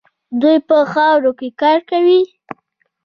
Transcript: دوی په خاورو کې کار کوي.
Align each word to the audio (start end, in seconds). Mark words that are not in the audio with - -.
دوی 0.41 0.57
په 0.67 0.77
خاورو 0.91 1.31
کې 1.39 1.49
کار 1.61 1.79
کوي. 1.89 2.21